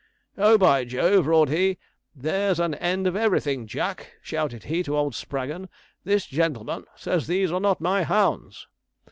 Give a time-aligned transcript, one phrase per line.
[0.35, 1.77] '"Oh, by Jove!" roared he,
[2.15, 5.69] "there's an end of everything, Jack," shouted he to old Spraggon,
[6.05, 8.65] "this gentleman says these are not my hounds!"